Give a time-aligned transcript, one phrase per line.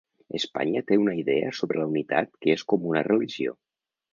[0.37, 3.55] Espanya té una idea sobre la unitat que és com una religió.